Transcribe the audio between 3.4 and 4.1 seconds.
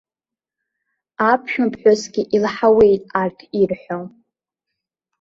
ирҳәо.